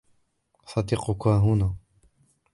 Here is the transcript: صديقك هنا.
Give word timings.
صديقك 0.65 1.27
هنا. 1.27 1.75